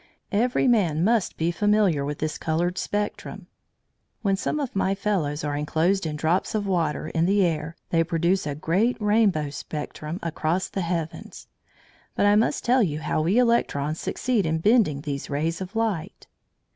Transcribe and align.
Every 0.31 0.67
man 0.67 1.03
must 1.03 1.37
be 1.37 1.51
familiar 1.51 2.03
with 2.03 2.17
this 2.17 2.39
coloured 2.39 2.79
spectrum. 2.79 3.45
When 4.23 4.35
some 4.35 4.59
of 4.59 4.75
my 4.75 4.95
fellows 4.95 5.43
are 5.43 5.55
enclosed 5.55 6.07
in 6.07 6.15
drops 6.15 6.55
of 6.55 6.65
water 6.65 7.09
in 7.09 7.27
the 7.27 7.45
air 7.45 7.75
they 7.91 8.03
produce 8.03 8.47
a 8.47 8.55
great 8.55 8.99
rainbow 8.99 9.51
spectrum 9.51 10.19
across 10.23 10.69
the 10.69 10.81
heavens. 10.81 11.47
But 12.15 12.25
I 12.25 12.35
must 12.35 12.65
tell 12.65 12.81
you 12.81 12.99
how 13.01 13.21
we 13.21 13.37
electrons 13.37 13.99
succeed 13.99 14.47
in 14.47 14.57
bending 14.57 15.01
these 15.01 15.29
rays 15.29 15.61
of 15.61 15.75
light. 15.75 16.25